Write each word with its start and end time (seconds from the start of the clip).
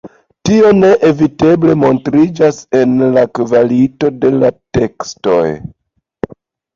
Tio 0.49 0.69
neeviteble 0.75 1.75
montriĝas 1.81 2.61
en 2.79 2.95
la 3.17 3.25
kvalito 3.39 4.09
de 4.23 4.31
la 4.37 4.49
tekstoj. 4.79 5.43